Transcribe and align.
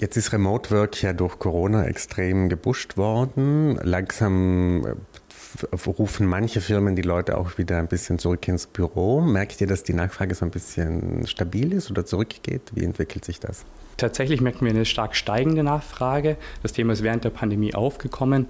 Jetzt 0.01 0.17
ist 0.17 0.33
Remote 0.33 0.73
Work 0.73 1.01
ja 1.01 1.13
durch 1.13 1.39
Corona 1.39 1.85
extrem 1.85 2.49
gebusht 2.49 2.97
worden. 2.97 3.79
Langsam 3.85 4.85
äh, 4.85 5.77
rufen 5.87 6.27
manche 6.27 6.61
Firmen 6.61 6.97
die 6.97 7.03
Leute 7.03 7.39
auch 7.39 7.57
wieder 7.57 7.79
ein 7.79 7.87
bisschen 7.87 8.19
zurück 8.19 8.49
ins 8.49 8.67
Büro. 8.67 9.21
Merkt 9.21 9.61
ihr, 9.61 9.69
dass 9.69 9.85
die 9.85 9.95
Nachfrage 9.95 10.35
so 10.35 10.45
ein 10.45 10.51
bisschen 10.51 11.25
stabil 11.29 11.73
ist 11.73 11.89
oder 11.89 12.05
zurückgeht? 12.05 12.63
Wie 12.75 12.83
entwickelt 12.83 13.25
sich 13.25 13.39
das? 13.39 13.65
Tatsächlich 13.97 14.41
merken 14.41 14.65
wir 14.65 14.71
eine 14.71 14.85
stark 14.85 15.15
steigende 15.15 15.63
Nachfrage. 15.63 16.37
Das 16.63 16.73
Thema 16.73 16.93
ist 16.93 17.03
während 17.03 17.25
der 17.25 17.31
Pandemie 17.31 17.75
aufgekommen. 17.75 18.47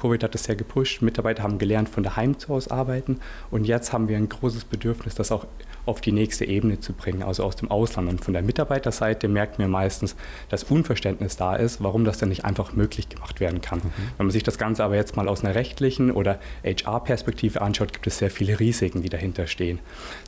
Covid 0.00 0.22
hat 0.22 0.34
das 0.34 0.44
sehr 0.44 0.56
gepusht. 0.56 1.02
Mitarbeiter 1.02 1.42
haben 1.42 1.58
gelernt, 1.58 1.88
von 1.88 2.02
daheim 2.02 2.38
zu 2.38 2.48
Hause 2.48 2.70
arbeiten. 2.70 3.20
Und 3.50 3.64
jetzt 3.64 3.92
haben 3.92 4.08
wir 4.08 4.16
ein 4.16 4.28
großes 4.28 4.64
Bedürfnis, 4.64 5.14
das 5.14 5.32
auch 5.32 5.46
auf 5.86 6.00
die 6.00 6.12
nächste 6.12 6.46
Ebene 6.46 6.80
zu 6.80 6.92
bringen, 6.94 7.22
also 7.22 7.44
aus 7.44 7.56
dem 7.56 7.70
Ausland. 7.70 8.08
Und 8.08 8.24
von 8.24 8.32
der 8.32 8.42
Mitarbeiterseite 8.42 9.28
merken 9.28 9.58
wir 9.58 9.68
meistens, 9.68 10.16
dass 10.48 10.64
Unverständnis 10.64 11.36
da 11.36 11.56
ist, 11.56 11.82
warum 11.82 12.04
das 12.04 12.18
denn 12.18 12.30
nicht 12.30 12.44
einfach 12.44 12.72
möglich 12.72 13.08
gemacht 13.08 13.40
werden 13.40 13.60
kann. 13.60 13.80
Mhm. 13.80 13.92
Wenn 14.16 14.26
man 14.26 14.30
sich 14.30 14.42
das 14.42 14.56
Ganze 14.56 14.84
aber 14.84 14.96
jetzt 14.96 15.16
mal 15.16 15.28
aus 15.28 15.44
einer 15.44 15.54
rechtlichen 15.54 16.10
oder 16.10 16.38
HR-Perspektive 16.64 17.60
anschaut, 17.60 17.92
gibt 17.92 18.06
es 18.06 18.18
sehr 18.18 18.30
viele 18.30 18.60
Risiken, 18.60 19.02
die 19.02 19.10
dahinter 19.10 19.46
stehen. 19.46 19.78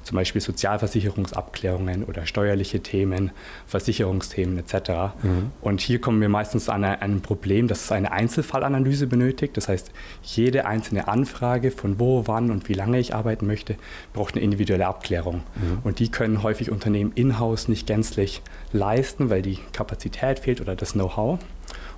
Zum 0.02 0.16
Beispiel 0.16 0.40
Sozialversicherungsabklärungen 0.42 2.04
oder 2.04 2.26
steuerliche 2.26 2.80
Themen, 2.80 3.30
Versicherungsthemen 3.66 4.55
etc. 4.58 5.14
Mhm. 5.22 5.50
Und 5.60 5.80
hier 5.80 6.00
kommen 6.00 6.20
wir 6.20 6.28
meistens 6.28 6.68
an 6.68 6.84
ein 6.84 7.20
Problem, 7.20 7.68
dass 7.68 7.84
es 7.84 7.92
eine 7.92 8.12
Einzelfallanalyse 8.12 9.06
benötigt. 9.06 9.56
Das 9.56 9.68
heißt, 9.68 9.90
jede 10.22 10.66
einzelne 10.66 11.08
Anfrage 11.08 11.70
von 11.70 11.98
wo, 11.98 12.26
wann 12.26 12.50
und 12.50 12.68
wie 12.68 12.74
lange 12.74 12.98
ich 12.98 13.14
arbeiten 13.14 13.46
möchte, 13.46 13.76
braucht 14.12 14.34
eine 14.34 14.44
individuelle 14.44 14.86
Abklärung. 14.86 15.42
Mhm. 15.56 15.78
Und 15.84 15.98
die 15.98 16.10
können 16.10 16.42
häufig 16.42 16.70
Unternehmen 16.70 17.12
in-house 17.14 17.68
nicht 17.68 17.86
gänzlich 17.86 18.42
leisten, 18.72 19.30
weil 19.30 19.42
die 19.42 19.58
Kapazität 19.72 20.40
fehlt 20.40 20.60
oder 20.60 20.76
das 20.76 20.92
Know-how. 20.92 21.38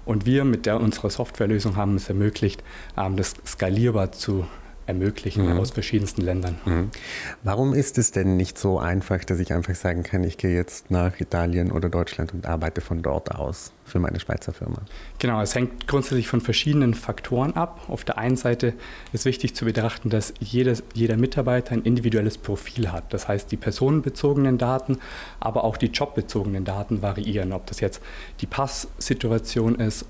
Und 0.04 0.24
wir 0.24 0.44
mit 0.44 0.64
der, 0.64 0.80
unserer 0.80 1.10
Softwarelösung 1.10 1.76
haben 1.76 1.96
es 1.96 2.08
ermöglicht, 2.08 2.62
ähm, 2.96 3.16
das 3.16 3.34
skalierbar 3.46 4.12
zu 4.12 4.46
ermöglichen 4.88 5.46
mhm. 5.46 5.58
aus 5.58 5.70
verschiedensten 5.70 6.22
Ländern. 6.22 6.56
Mhm. 6.64 6.90
Warum 7.42 7.74
ist 7.74 7.98
es 7.98 8.10
denn 8.10 8.38
nicht 8.38 8.58
so 8.58 8.78
einfach, 8.78 9.22
dass 9.22 9.38
ich 9.38 9.52
einfach 9.52 9.74
sagen 9.74 10.02
kann, 10.02 10.24
ich 10.24 10.38
gehe 10.38 10.54
jetzt 10.54 10.90
nach 10.90 11.20
Italien 11.20 11.70
oder 11.70 11.90
Deutschland 11.90 12.32
und 12.32 12.46
arbeite 12.46 12.80
von 12.80 13.02
dort 13.02 13.34
aus 13.34 13.72
für 13.84 13.98
meine 13.98 14.18
Schweizer 14.18 14.54
Firma? 14.54 14.78
Genau, 15.18 15.42
es 15.42 15.54
hängt 15.54 15.86
grundsätzlich 15.86 16.28
von 16.28 16.40
verschiedenen 16.40 16.94
Faktoren 16.94 17.54
ab. 17.54 17.82
Auf 17.88 18.04
der 18.04 18.16
einen 18.16 18.36
Seite 18.36 18.72
ist 19.12 19.26
wichtig 19.26 19.54
zu 19.54 19.66
betrachten, 19.66 20.08
dass 20.08 20.32
jedes, 20.40 20.82
jeder 20.94 21.18
Mitarbeiter 21.18 21.72
ein 21.72 21.82
individuelles 21.82 22.38
Profil 22.38 22.90
hat. 22.90 23.12
Das 23.12 23.28
heißt, 23.28 23.52
die 23.52 23.58
personenbezogenen 23.58 24.56
Daten, 24.56 24.98
aber 25.38 25.64
auch 25.64 25.76
die 25.76 25.88
jobbezogenen 25.88 26.64
Daten 26.64 27.02
variieren. 27.02 27.52
Ob 27.52 27.66
das 27.66 27.80
jetzt 27.80 28.00
die 28.40 28.46
Passsituation 28.46 29.74
ist 29.74 30.06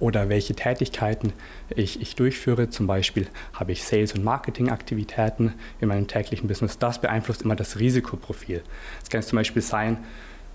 oder 0.00 0.28
welche 0.28 0.54
Tätigkeiten 0.54 1.32
ich, 1.74 2.00
ich, 2.00 2.16
durchführe. 2.16 2.70
Zum 2.70 2.86
Beispiel 2.86 3.26
habe 3.52 3.72
ich 3.72 3.84
Sales- 3.84 4.12
und 4.14 4.24
Marketingaktivitäten 4.24 5.54
in 5.80 5.88
meinem 5.88 6.06
täglichen 6.06 6.48
Business. 6.48 6.78
Das 6.78 7.00
beeinflusst 7.00 7.42
immer 7.42 7.56
das 7.56 7.78
Risikoprofil. 7.78 8.62
Es 9.02 9.08
kann 9.10 9.22
zum 9.22 9.36
Beispiel 9.36 9.62
sein, 9.62 9.98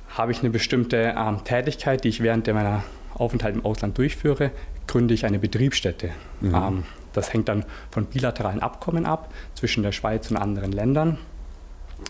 habe 0.10 0.32
ich 0.32 0.40
eine 0.40 0.50
bestimmte 0.50 1.16
ähm, 1.18 1.44
Tätigkeit, 1.44 2.04
die 2.04 2.10
ich 2.10 2.22
während 2.22 2.48
meiner 2.48 2.84
Aufenthalt 3.16 3.56
im 3.56 3.66
Ausland 3.66 3.98
durchführe, 3.98 4.52
gründe 4.88 5.14
ich 5.14 5.26
eine 5.26 5.40
Betriebsstätte. 5.40 6.12
Mhm. 6.42 6.56
Ähm, 6.56 6.84
das 7.14 7.32
hängt 7.32 7.48
dann 7.48 7.66
von 7.92 8.06
bilateralen 8.06 8.60
Abkommen 8.60 9.06
ab 9.06 9.32
zwischen 9.54 9.84
der 9.84 9.92
Schweiz 9.92 10.30
und 10.32 10.38
anderen 10.38 10.72
Ländern. 10.72 11.18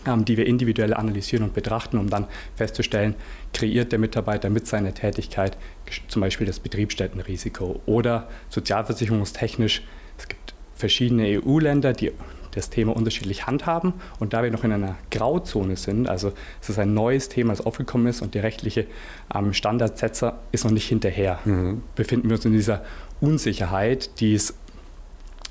Ähm, 0.06 0.24
die 0.24 0.36
wir 0.36 0.46
individuell 0.46 0.94
analysieren 0.94 1.44
und 1.44 1.54
betrachten, 1.54 1.98
um 1.98 2.10
dann 2.10 2.26
festzustellen, 2.56 3.14
kreiert 3.52 3.92
der 3.92 3.98
Mitarbeiter 3.98 4.50
mit 4.50 4.66
seiner 4.66 4.92
Tätigkeit 4.92 5.56
zum 6.08 6.20
Beispiel 6.20 6.46
das 6.46 6.60
Betriebsstättenrisiko 6.60 7.80
oder 7.86 8.28
sozialversicherungstechnisch. 8.50 9.82
Es 10.18 10.28
gibt 10.28 10.54
verschiedene 10.74 11.40
EU-Länder, 11.40 11.92
die 11.92 12.12
das 12.50 12.70
Thema 12.70 12.94
unterschiedlich 12.94 13.46
handhaben 13.46 13.94
und 14.20 14.32
da 14.32 14.42
wir 14.42 14.50
noch 14.50 14.64
in 14.64 14.72
einer 14.72 14.96
Grauzone 15.10 15.76
sind, 15.76 16.08
also 16.08 16.32
es 16.60 16.68
ist 16.68 16.78
ein 16.78 16.94
neues 16.94 17.28
Thema, 17.28 17.52
das 17.52 17.64
aufgekommen 17.64 18.06
ist 18.06 18.22
und 18.22 18.34
der 18.34 18.42
rechtliche 18.42 18.86
ähm, 19.34 19.52
Standardsetzer 19.52 20.38
ist 20.52 20.64
noch 20.64 20.70
nicht 20.70 20.88
hinterher, 20.88 21.40
mhm. 21.44 21.82
befinden 21.96 22.28
wir 22.28 22.36
uns 22.36 22.44
in 22.44 22.52
dieser 22.52 22.84
Unsicherheit, 23.20 24.20
die 24.20 24.34
es 24.34 24.54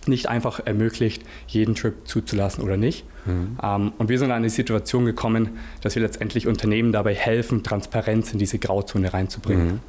nicht 0.07 0.27
einfach 0.27 0.59
ermöglicht, 0.65 1.23
jeden 1.47 1.75
Trip 1.75 1.93
zuzulassen 2.05 2.63
oder 2.63 2.77
nicht. 2.77 3.05
Mhm. 3.25 3.57
Ähm, 3.61 3.93
und 3.97 4.09
wir 4.09 4.19
sind 4.19 4.27
in 4.27 4.33
eine 4.33 4.49
Situation 4.49 5.05
gekommen, 5.05 5.57
dass 5.81 5.95
wir 5.95 6.01
letztendlich 6.01 6.47
Unternehmen 6.47 6.91
dabei 6.91 7.13
helfen, 7.13 7.63
Transparenz 7.63 8.33
in 8.33 8.39
diese 8.39 8.59
Grauzone 8.59 9.13
reinzubringen. 9.13 9.65
Mhm. 9.65 9.79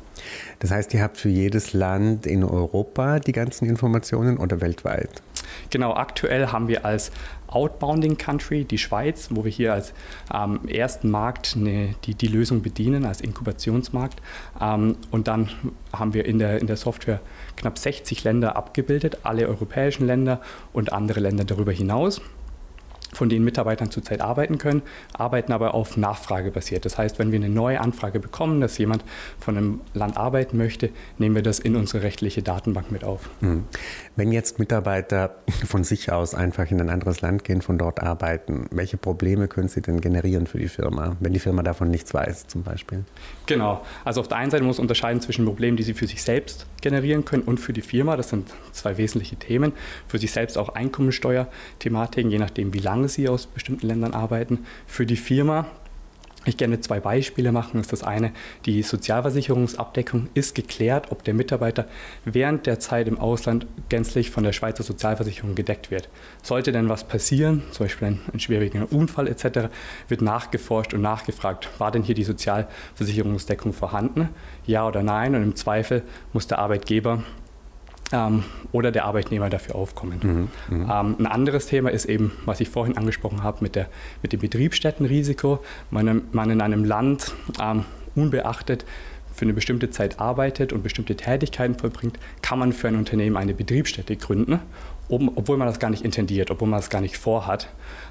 Das 0.61 0.71
heißt, 0.71 0.95
ihr 0.95 1.03
habt 1.03 1.17
für 1.17 1.29
jedes 1.29 1.73
Land 1.73 2.27
in 2.27 2.45
Europa 2.45 3.19
die 3.19 3.33
ganzen 3.33 3.69
Informationen 3.69 4.39
oder 4.39 4.61
weltweit? 4.61 5.23
Genau, 5.71 5.95
aktuell 5.95 6.49
haben 6.49 6.69
wir 6.69 6.85
als 6.85 7.11
Outbounding 7.49 8.17
Country 8.17 8.65
die 8.65 8.79
Schweiz, 8.79 9.29
wo 9.31 9.45
wir 9.45 9.51
hier 9.51 9.75
als 9.75 9.93
ähm, 10.33 10.67
ersten 10.67 11.11
Markt 11.11 11.55
eine, 11.57 11.95
die, 12.05 12.15
die 12.15 12.27
Lösung 12.27 12.63
bedienen, 12.63 13.05
als 13.05 13.21
Inkubationsmarkt. 13.21 14.21
Ähm, 14.61 14.97
und 15.11 15.29
dann 15.29 15.51
haben 15.93 16.15
wir 16.15 16.25
in 16.25 16.39
der, 16.39 16.61
in 16.61 16.67
der 16.67 16.77
Software 16.77 17.21
knapp 17.57 17.79
60 17.79 18.25
Länder 18.25 18.57
abgebildet, 18.57 19.19
alle 19.23 19.49
europäischen 19.49 20.07
Länder 20.07 20.41
und 20.73 20.93
andere 20.93 21.21
Länder 21.21 21.45
darüber 21.45 21.73
hinaus 21.73 22.21
von 23.15 23.29
denen 23.29 23.45
Mitarbeitern 23.45 23.91
zurzeit 23.91 24.21
arbeiten 24.21 24.59
können, 24.59 24.83
arbeiten 25.13 25.53
aber 25.53 25.75
auf 25.75 25.97
Nachfrage 25.97 26.51
basiert. 26.51 26.85
Das 26.85 26.99
heißt, 26.99 27.19
wenn 27.19 27.33
wir 27.33 27.39
eine 27.39 27.49
neue 27.49 27.81
Anfrage 27.81 28.21
bekommen, 28.21 28.61
dass 28.61 28.79
jemand 28.79 29.05
von 29.39 29.57
einem 29.57 29.81
Land 29.95 30.17
arbeiten 30.17 30.57
möchte, 30.57 30.91
nehmen 31.19 31.35
wir 31.35 31.43
das 31.43 31.59
in 31.59 31.77
unsere 31.77 32.03
rechtliche 32.03 32.43
Datenbank 32.43 32.91
mit 32.91 33.05
auf. 33.05 33.29
Hm. 33.41 33.65
Wenn 34.17 34.33
jetzt 34.33 34.59
Mitarbeiter 34.59 35.37
von 35.67 35.85
sich 35.85 36.13
aus 36.13 36.35
einfach 36.35 36.71
in 36.71 36.81
ein 36.81 36.91
anderes 36.91 37.21
Land 37.21 37.45
gehen, 37.45 37.63
von 37.63 37.79
dort 37.79 38.01
arbeiten, 38.01 38.67
welche 38.71 38.97
Probleme 38.97 39.49
können 39.49 39.69
sie 39.69 39.81
denn 39.81 40.01
generieren 40.01 40.47
für 40.47 40.59
die 40.59 40.69
Firma, 40.69 41.17
wenn 41.21 41.33
die 41.33 41.39
Firma 41.39 41.63
davon 41.63 41.91
nichts 41.91 42.13
weiß 42.15 42.47
zum 42.49 42.63
Beispiel? 42.63 43.05
Genau. 43.47 43.85
Also 44.05 44.21
auf 44.21 44.29
der 44.29 44.39
einen 44.39 44.51
Seite 44.51 44.65
muss 44.65 44.79
man 44.79 44.85
unterscheiden 44.85 45.21
zwischen 45.21 45.45
Problemen, 45.45 45.77
die 45.77 45.83
sie 45.83 45.95
für 45.95 46.07
sich 46.07 46.23
selbst 46.23 46.67
generieren 46.81 47.25
können 47.25 47.43
und 47.43 47.59
für 47.59 47.73
die 47.73 47.83
Firma. 47.83 48.17
Das 48.17 48.29
sind 48.29 48.53
zwei 48.73 48.97
wesentliche 48.97 49.37
Themen. 49.37 49.73
Für 50.09 50.19
sich 50.19 50.33
selbst 50.33 50.59
auch 50.59 50.71
Einkommensteuerthematiken, 50.71 52.31
je 52.31 52.39
nachdem, 52.39 52.75
wie 52.75 52.79
lange 52.79 53.04
sie 53.09 53.29
aus 53.29 53.47
bestimmten 53.47 53.87
Ländern 53.87 54.15
arbeiten. 54.15 54.67
Für 54.87 55.07
die 55.07 55.17
Firma 55.17 55.67
ich 56.47 56.57
gerne 56.57 56.81
zwei 56.81 57.01
Beispiele 57.01 57.53
machen. 57.53 57.73
Das 57.75 57.87
ist 57.87 57.93
das 57.93 58.03
eine, 58.03 58.33
die 58.67 58.83
Sozialversicherungsabdeckung 58.83 60.29
ist 60.35 60.55
geklärt, 60.55 61.11
ob 61.11 61.25
der 61.25 61.35
Mitarbeiter 61.35 61.87
während 62.25 62.67
der 62.67 62.79
Zeit 62.81 63.09
im 63.09 63.19
Ausland 63.19 63.67
gänzlich 63.89 64.31
von 64.31 64.45
der 64.45 64.53
Schweizer 64.53 64.83
Sozialversicherung 64.83 65.55
gedeckt 65.55 65.91
wird. 65.91 66.09
Sollte 66.43 66.73
denn 66.73 66.89
was 66.89 67.05
passieren, 67.05 67.63
zum 67.71 67.87
Beispiel 67.87 68.09
ein, 68.09 68.21
ein 68.33 68.41
schwerwiegender 68.41 68.93
Unfall 68.93 69.29
etc., 69.29 69.71
wird 70.09 70.23
nachgeforscht 70.23 70.95
und 70.95 71.01
nachgefragt, 71.01 71.69
war 71.79 71.91
denn 71.91 72.03
hier 72.03 72.15
die 72.15 72.25
Sozialversicherungsdeckung 72.25 73.73
vorhanden? 73.73 74.29
Ja 74.67 74.87
oder 74.87 75.03
nein? 75.03 75.35
Und 75.35 75.43
im 75.43 75.57
Zweifel 75.57 76.03
muss 76.33 76.47
der 76.47 76.59
Arbeitgeber 76.59 77.23
ähm, 78.13 78.45
oder 78.73 78.93
der 78.93 79.05
Arbeitnehmer 79.05 79.51
dafür 79.51 79.77
aufkommen. 79.77 80.51
Mhm, 80.69 80.77
mhm, 80.77 80.91
ähm, 80.91 81.17
ein 81.19 81.27
anderes 81.27 81.67
Thema 81.67 81.91
ist 81.91 82.05
eben, 82.07 82.33
was 82.45 82.61
ich 82.61 82.69
vorhin 82.69 82.97
angesprochen 82.97 83.43
habe, 83.43 83.59
mit, 83.61 83.75
der, 83.75 83.89
mit 84.23 84.33
dem 84.33 84.41
Betriebsstättenrisiko. 84.41 85.61
Man, 85.91 86.23
man 86.33 86.51
in 86.51 86.61
einem 86.61 86.85
Land 86.85 87.33
ähm, 87.61 87.85
unbeachtet 88.15 88.85
für 89.35 89.45
eine 89.45 89.53
bestimmte 89.53 89.91
Zeit 89.91 90.21
arbeitet 90.21 90.73
und 90.73 90.83
bestimmte 90.83 91.17
Tätigkeiten 91.17 91.75
vollbringt, 91.75 92.19
kann 92.41 92.59
man 92.59 92.73
für 92.73 92.89
ein 92.89 92.97
Unternehmen 92.97 93.37
eine 93.37 93.53
Betriebsstätte 93.53 94.17
gründen, 94.17 94.61
obwohl 95.09 95.57
man 95.57 95.67
das 95.67 95.81
gar 95.81 95.91
nicht 95.91 96.05
intendiert, 96.05 96.51
obwohl 96.53 96.69
man 96.69 96.79
das 96.79 96.89
gar 96.89 97.01
nicht 97.01 97.17
vorhat. 97.17 97.69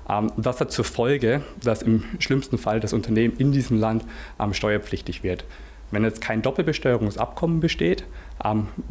Ähm, 0.10 0.32
das 0.38 0.60
hat 0.60 0.72
zur 0.72 0.86
Folge, 0.86 1.42
dass 1.64 1.82
im 1.82 2.04
schlimmsten 2.20 2.58
Fall 2.58 2.80
das 2.80 2.94
Unternehmen 2.94 3.36
in 3.38 3.52
diesem 3.52 3.80
Land 3.80 4.04
ähm, 4.40 4.54
steuerpflichtig 4.54 5.24
wird. 5.24 5.46
Wenn 5.92 6.04
jetzt 6.04 6.22
kein 6.22 6.42
Doppelbesteuerungsabkommen 6.42 7.60
besteht, 7.60 8.04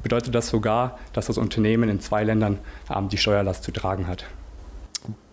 bedeutet 0.03 0.35
das 0.35 0.49
sogar, 0.49 0.99
dass 1.13 1.27
das 1.27 1.39
Unternehmen 1.39 1.89
in 1.89 2.01
zwei 2.01 2.25
Ländern 2.25 2.59
ähm, 2.95 3.09
die 3.09 3.19
Steuerlast 3.19 3.65
zu 3.65 3.73
tragen 3.73 4.07
hat. 4.07 4.27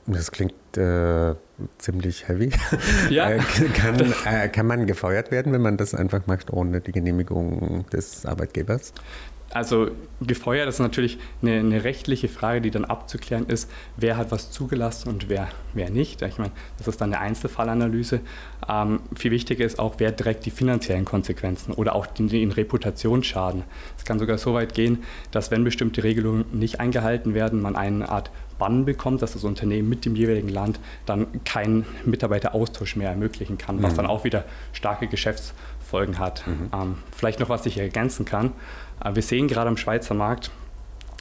Das 0.07 0.31
klingt 0.31 0.53
äh, 0.75 1.35
ziemlich 1.77 2.27
heavy. 2.27 2.51
Ja. 3.09 3.29
Äh, 3.29 3.39
kann, 3.73 4.13
äh, 4.25 4.49
kann 4.49 4.67
man 4.67 4.87
gefeuert 4.87 5.31
werden, 5.31 5.51
wenn 5.53 5.61
man 5.61 5.77
das 5.77 5.93
einfach 5.93 6.25
macht 6.27 6.51
ohne 6.51 6.81
die 6.81 6.91
Genehmigung 6.91 7.85
des 7.91 8.25
Arbeitgebers? 8.25 8.93
Also 9.51 9.89
gefeuert 10.21 10.69
ist 10.69 10.79
natürlich 10.79 11.17
eine, 11.41 11.59
eine, 11.59 11.83
rechtliche 11.83 12.27
Frage, 12.27 12.61
die 12.61 12.69
dann 12.69 12.85
abzuklären 12.85 13.47
ist, 13.47 13.69
wer 13.97 14.15
hat 14.15 14.31
was 14.31 14.51
zugelassen 14.51 15.09
und 15.09 15.27
wer, 15.27 15.47
wer 15.73 15.89
nicht. 15.89 16.21
Ich 16.21 16.37
meine, 16.37 16.51
das 16.77 16.87
ist 16.87 17.01
dann 17.01 17.13
eine 17.13 17.21
Einzelfallanalyse. 17.21 18.19
Ähm, 18.67 18.99
viel 19.15 19.31
wichtiger 19.31 19.65
ist 19.65 19.79
auch, 19.79 19.95
wer 19.97 20.15
trägt 20.15 20.45
die 20.45 20.51
finanziellen 20.51 21.03
Konsequenzen 21.03 21.73
oder 21.73 21.95
auch 21.95 22.05
den, 22.05 22.27
den 22.27 22.51
Reputationsschaden. 22.51 23.63
Es 23.97 24.05
kann 24.05 24.19
sogar 24.19 24.37
so 24.37 24.53
weit 24.53 24.75
gehen, 24.75 25.03
dass 25.31 25.49
wenn 25.49 25.63
bestimmte 25.63 26.03
Regelungen 26.03 26.45
nicht 26.51 26.79
eingehalten 26.79 27.33
werden, 27.33 27.59
man 27.59 27.75
eine 27.75 28.07
Art 28.07 28.29
Bann 28.59 28.85
bekommt, 28.85 29.23
dass 29.23 29.33
das 29.33 29.43
Unternehmen 29.43 29.89
mit 29.89 30.05
dem 30.05 30.15
jeweiligen 30.15 30.49
Land 30.49 30.79
dann 31.07 31.43
keinen 31.45 31.85
Mitarbeiteraustausch 32.05 32.95
mehr 32.95 33.09
ermöglichen 33.09 33.57
kann, 33.57 33.81
was 33.81 33.93
mhm. 33.93 33.97
dann 33.97 34.05
auch 34.05 34.23
wieder 34.23 34.45
starke 34.73 35.07
Geschäftsfolgen 35.07 36.19
hat. 36.19 36.45
Mhm. 36.45 36.69
Ähm, 36.71 36.95
vielleicht 37.15 37.39
noch, 37.39 37.49
was 37.49 37.65
ich 37.65 37.79
ergänzen 37.79 38.25
kann. 38.25 38.51
Äh, 39.03 39.15
wir 39.15 39.23
sehen 39.23 39.47
gerade 39.47 39.69
am 39.69 39.77
Schweizer 39.77 40.13
Markt, 40.13 40.51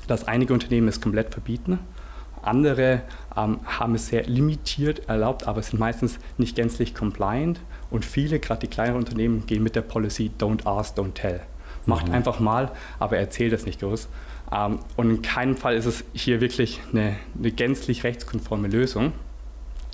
dass 0.06 0.28
einige 0.28 0.52
Unternehmen 0.52 0.88
es 0.88 1.00
komplett 1.00 1.32
verbieten. 1.32 1.78
Andere 2.42 3.02
ähm, 3.36 3.60
haben 3.64 3.94
es 3.94 4.08
sehr 4.08 4.24
limitiert 4.24 5.08
erlaubt, 5.08 5.46
aber 5.46 5.62
sind 5.62 5.78
meistens 5.78 6.18
nicht 6.36 6.56
gänzlich 6.56 6.94
compliant. 6.94 7.60
Und 7.90 8.04
viele, 8.04 8.38
gerade 8.38 8.60
die 8.60 8.68
kleineren 8.68 8.98
Unternehmen, 8.98 9.46
gehen 9.46 9.62
mit 9.62 9.76
der 9.76 9.82
Policy 9.82 10.30
Don't 10.38 10.66
ask, 10.66 10.96
don't 10.96 11.14
tell. 11.14 11.40
Macht 11.86 12.08
mhm. 12.08 12.14
einfach 12.14 12.38
mal, 12.38 12.70
aber 12.98 13.16
erzählt 13.16 13.52
es 13.52 13.64
nicht 13.64 13.80
groß. 13.80 14.08
Ähm, 14.52 14.80
und 14.96 15.10
in 15.10 15.22
keinem 15.22 15.56
Fall 15.56 15.76
ist 15.76 15.86
es 15.86 16.04
hier 16.12 16.40
wirklich 16.40 16.80
eine, 16.92 17.16
eine 17.38 17.50
gänzlich 17.50 18.04
rechtskonforme 18.04 18.68
Lösung. 18.68 19.12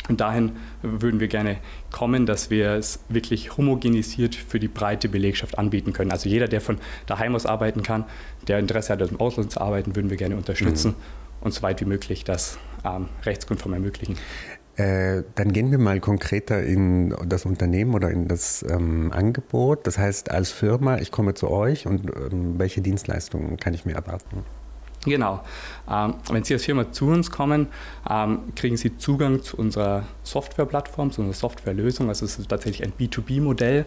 Und 0.08 0.20
dahin 0.20 0.52
würden 0.82 1.18
wir 1.18 1.28
gerne 1.28 1.56
kommen, 1.90 2.26
dass 2.26 2.50
wir 2.50 2.72
es 2.72 3.00
wirklich 3.08 3.56
homogenisiert 3.56 4.34
für 4.34 4.60
die 4.60 4.68
breite 4.68 5.08
Belegschaft 5.08 5.58
anbieten 5.58 5.94
können. 5.94 6.12
Also 6.12 6.28
jeder, 6.28 6.46
der 6.46 6.60
von 6.60 6.78
daheim 7.06 7.34
aus 7.34 7.46
arbeiten 7.46 7.82
kann, 7.82 8.04
der 8.46 8.58
Interesse 8.58 8.92
hat, 8.92 9.02
aus 9.02 9.08
dem 9.08 9.18
Ausland 9.18 9.50
zu 9.50 9.62
arbeiten, 9.62 9.96
würden 9.96 10.10
wir 10.10 10.18
gerne 10.18 10.36
unterstützen 10.36 10.88
mhm. 10.88 11.44
und 11.44 11.54
so 11.54 11.62
weit 11.62 11.80
wie 11.80 11.86
möglich 11.86 12.22
das 12.24 12.58
ähm, 12.84 13.08
rechtskonform 13.24 13.72
ermöglichen. 13.72 14.18
Äh, 14.76 15.23
dann 15.37 15.53
gehen 15.53 15.71
wir 15.71 15.79
mal 15.79 16.00
konkreter 16.00 16.62
in 16.62 17.15
das 17.26 17.47
Unternehmen 17.47 17.94
oder 17.94 18.11
in 18.11 18.26
das 18.26 18.65
ähm, 18.69 19.12
Angebot. 19.12 19.87
Das 19.87 19.99
heißt, 19.99 20.31
als 20.31 20.50
Firma, 20.50 20.99
ich 20.99 21.12
komme 21.12 21.35
zu 21.35 21.49
euch 21.49 21.87
und 21.87 22.11
ähm, 22.11 22.59
welche 22.59 22.81
Dienstleistungen 22.81 23.56
kann 23.56 23.75
ich 23.75 23.85
mir 23.85 23.94
erwarten? 23.94 24.44
Genau. 25.05 25.43
Ähm, 25.88 26.15
wenn 26.31 26.44
Sie 26.44 26.55
als 26.55 26.65
Firma 26.65 26.91
zu 26.91 27.06
uns 27.06 27.31
kommen, 27.31 27.69
ähm, 28.09 28.41
kriegen 28.56 28.76
Sie 28.76 28.97
Zugang 28.97 29.43
zu 29.43 29.56
unserer 29.56 30.05
Softwareplattform, 30.23 31.12
zu 31.12 31.21
unserer 31.21 31.37
Softwarelösung. 31.37 32.09
Also 32.09 32.25
es 32.25 32.38
ist 32.38 32.49
tatsächlich 32.49 32.82
ein 32.85 32.93
B2B-Modell. 32.99 33.85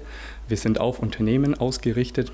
Wir 0.47 0.57
sind 0.57 0.79
auf 0.79 0.99
Unternehmen 0.99 1.55
ausgerichtet. 1.55 2.31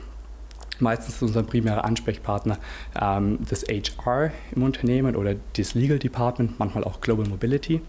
Meistens 0.79 1.15
ist 1.15 1.21
unser 1.21 1.43
primärer 1.43 1.85
Ansprechpartner 1.85 2.57
ähm, 2.99 3.39
das 3.49 3.63
HR 3.63 4.31
im 4.55 4.63
Unternehmen 4.63 5.15
oder 5.15 5.35
das 5.55 5.75
Legal 5.75 5.99
Department, 5.99 6.59
manchmal 6.59 6.83
auch 6.83 6.99
Global 6.99 7.27
Mobility. 7.27 7.81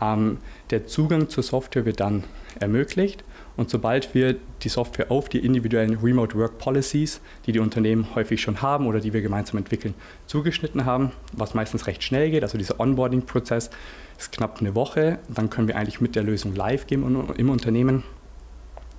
Ähm, 0.00 0.38
der 0.70 0.86
Zugang 0.86 1.28
zur 1.28 1.42
Software 1.42 1.84
wird 1.84 2.00
dann 2.00 2.24
ermöglicht 2.58 3.24
und 3.56 3.68
sobald 3.68 4.14
wir 4.14 4.36
die 4.62 4.68
Software 4.68 5.10
auf 5.10 5.28
die 5.28 5.44
individuellen 5.44 5.98
Remote 5.98 6.36
Work 6.38 6.58
Policies, 6.58 7.20
die 7.46 7.52
die 7.52 7.58
Unternehmen 7.58 8.14
häufig 8.14 8.40
schon 8.40 8.62
haben 8.62 8.86
oder 8.86 9.00
die 9.00 9.12
wir 9.12 9.20
gemeinsam 9.20 9.58
entwickeln, 9.58 9.94
zugeschnitten 10.26 10.84
haben, 10.84 11.12
was 11.32 11.54
meistens 11.54 11.86
recht 11.86 12.02
schnell 12.02 12.30
geht, 12.30 12.42
also 12.42 12.56
dieser 12.56 12.80
Onboarding-Prozess 12.80 13.70
ist 14.18 14.32
knapp 14.32 14.60
eine 14.60 14.74
Woche, 14.74 15.18
dann 15.28 15.50
können 15.50 15.68
wir 15.68 15.76
eigentlich 15.76 16.00
mit 16.00 16.16
der 16.16 16.22
Lösung 16.22 16.54
live 16.54 16.86
gehen 16.86 17.26
im 17.36 17.50
Unternehmen. 17.50 18.04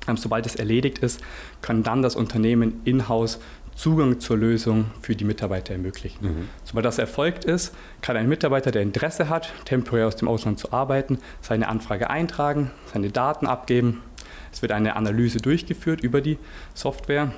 Ähm, 0.08 0.18
sobald 0.18 0.46
es 0.46 0.56
erledigt 0.56 1.00
ist, 1.00 1.22
kann 1.62 1.82
dann 1.82 2.02
das 2.02 2.16
Unternehmen 2.16 2.82
in-house 2.84 3.40
Zugang 3.76 4.20
zur 4.20 4.38
Lösung 4.38 4.86
für 5.02 5.16
die 5.16 5.26
Mitarbeiter 5.26 5.74
ermöglichen. 5.74 6.26
Mhm. 6.26 6.50
Sobald 6.64 6.86
das 6.86 6.98
erfolgt 6.98 7.46
ist, 7.46 7.74
kann 8.02 8.18
ein 8.18 8.30
Mitarbeiter, 8.30 8.72
der 8.72 8.82
Interesse 8.82 9.30
hat, 9.30 9.52
temporär 9.66 10.08
aus 10.08 10.16
dem 10.16 10.28
Ausland 10.28 10.60
zu 10.60 10.72
arbeiten, 10.72 11.20
seine 11.42 11.68
Anfrage 11.68 12.10
eintragen, 12.10 12.72
seine 12.92 13.10
Daten 13.10 13.48
abgeben. 13.48 14.02
Es 14.52 14.62
wird 14.62 14.72
eine 14.72 14.96
Analyse 14.96 15.40
durchgeführt 15.40 16.02
über 16.02 16.22
die 16.22 16.38
Software, 16.74 17.32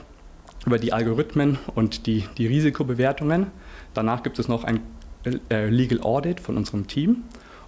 über 0.65 0.79
die 0.79 0.93
Algorithmen 0.93 1.57
und 1.75 2.07
die, 2.07 2.25
die 2.37 2.47
Risikobewertungen. 2.47 3.47
Danach 3.93 4.23
gibt 4.23 4.39
es 4.39 4.47
noch 4.47 4.63
ein 4.63 4.81
äh, 5.49 5.69
Legal 5.69 6.01
Audit 6.01 6.39
von 6.39 6.57
unserem 6.57 6.87
Team. 6.87 7.23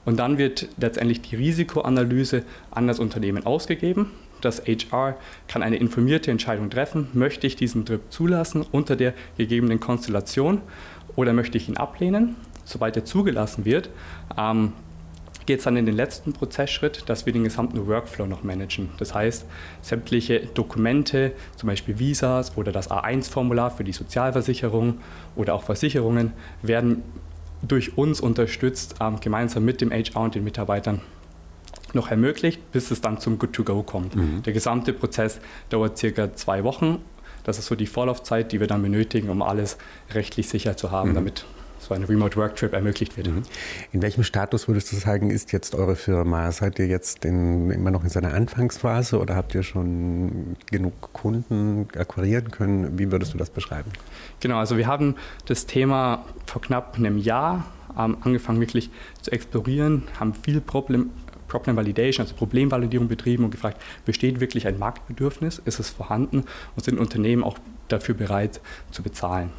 Und 0.05 0.17
dann 0.17 0.37
wird 0.37 0.69
letztendlich 0.77 1.21
die 1.21 1.35
Risikoanalyse 1.35 2.43
an 2.71 2.87
das 2.87 2.99
Unternehmen 2.99 3.45
ausgegeben. 3.45 4.11
Das 4.41 4.63
HR 4.65 5.15
kann 5.47 5.63
eine 5.63 5.77
informierte 5.77 6.31
Entscheidung 6.31 6.69
treffen, 6.69 7.09
möchte 7.13 7.47
ich 7.47 7.55
diesen 7.55 7.85
Trip 7.85 8.01
zulassen 8.09 8.65
unter 8.71 8.95
der 8.95 9.13
gegebenen 9.37 9.79
Konstellation 9.79 10.61
oder 11.15 11.33
möchte 11.33 11.57
ich 11.57 11.67
ihn 11.67 11.77
ablehnen. 11.77 12.35
Sobald 12.65 12.95
er 12.95 13.05
zugelassen 13.05 13.65
wird, 13.65 13.89
ähm, 14.37 14.73
geht 15.47 15.59
es 15.59 15.63
dann 15.63 15.77
in 15.77 15.85
den 15.85 15.95
letzten 15.95 16.33
Prozessschritt, 16.33 17.03
dass 17.07 17.25
wir 17.25 17.33
den 17.33 17.45
gesamten 17.45 17.87
Workflow 17.87 18.27
noch 18.27 18.43
managen. 18.43 18.89
Das 18.97 19.15
heißt, 19.15 19.45
sämtliche 19.81 20.41
Dokumente, 20.53 21.31
zum 21.55 21.67
Beispiel 21.67 21.97
Visas 21.97 22.57
oder 22.57 22.71
das 22.71 22.91
A1-Formular 22.91 23.71
für 23.71 23.85
die 23.85 23.93
Sozialversicherung 23.93 24.99
oder 25.35 25.55
auch 25.55 25.63
Versicherungen, 25.63 26.33
werden 26.61 27.01
durch 27.61 27.97
uns 27.97 28.19
unterstützt, 28.19 28.95
ähm, 28.99 29.19
gemeinsam 29.19 29.65
mit 29.65 29.81
dem 29.81 29.91
HR 29.91 30.21
und 30.21 30.35
den 30.35 30.43
Mitarbeitern 30.43 31.01
noch 31.97 32.09
ermöglicht, 32.09 32.71
bis 32.71 32.91
es 32.91 33.01
dann 33.01 33.19
zum 33.19 33.37
Good 33.37 33.53
to 33.53 33.63
Go 33.63 33.83
kommt. 33.83 34.15
Mhm. 34.15 34.43
Der 34.43 34.53
gesamte 34.53 34.93
Prozess 34.93 35.39
dauert 35.69 35.97
circa 35.97 36.33
zwei 36.35 36.63
Wochen. 36.63 36.99
Das 37.43 37.59
ist 37.59 37.65
so 37.65 37.75
die 37.75 37.87
Vorlaufzeit, 37.87 38.51
die 38.51 38.59
wir 38.59 38.67
dann 38.67 38.81
benötigen, 38.81 39.29
um 39.29 39.41
alles 39.41 39.77
rechtlich 40.13 40.47
sicher 40.47 40.77
zu 40.77 40.91
haben, 40.91 41.09
mhm. 41.09 41.15
damit 41.15 41.45
so 41.79 41.93
ein 41.93 42.03
Remote 42.03 42.35
Work 42.37 42.55
Trip 42.55 42.73
ermöglicht 42.73 43.17
wird. 43.17 43.27
Mhm. 43.27 43.43
In 43.91 44.01
welchem 44.01 44.23
Status 44.23 44.67
würdest 44.67 44.91
du 44.91 44.95
sagen, 44.97 45.29
ist 45.29 45.51
jetzt 45.51 45.75
eure 45.75 45.95
Firma? 45.95 46.51
Seid 46.51 46.79
ihr 46.79 46.87
jetzt 46.87 47.25
in, 47.25 47.69
immer 47.71 47.91
noch 47.91 48.03
in 48.03 48.09
seiner 48.09 48.33
Anfangsphase 48.33 49.19
oder 49.19 49.35
habt 49.35 49.55
ihr 49.55 49.63
schon 49.63 50.55
genug 50.71 51.13
Kunden 51.13 51.87
akquirieren 51.97 52.51
können? 52.51 52.97
Wie 52.99 53.11
würdest 53.11 53.33
du 53.33 53.37
das 53.37 53.49
beschreiben? 53.49 53.91
Genau, 54.39 54.57
also 54.57 54.77
wir 54.77 54.87
haben 54.87 55.15
das 55.45 55.65
Thema 55.65 56.25
vor 56.45 56.61
knapp 56.61 56.95
einem 56.95 57.17
Jahr 57.17 57.65
ähm, 57.97 58.17
angefangen 58.21 58.59
wirklich 58.59 58.89
zu 59.21 59.31
explorieren, 59.31 60.03
haben 60.19 60.33
viel 60.33 60.61
Problem, 60.61 61.11
Problem 61.47 61.75
Validation, 61.75 62.25
also 62.25 62.35
Problemvalidierung 62.35 63.07
betrieben 63.07 63.43
und 63.43 63.51
gefragt, 63.51 63.81
besteht 64.05 64.39
wirklich 64.39 64.67
ein 64.67 64.79
Marktbedürfnis, 64.79 65.61
ist 65.65 65.79
es 65.79 65.89
vorhanden 65.89 66.43
und 66.75 66.85
sind 66.85 66.99
Unternehmen 66.99 67.43
auch 67.43 67.57
dafür 67.87 68.15
bereit 68.15 68.61
zu 68.91 69.03
bezahlen. 69.03 69.51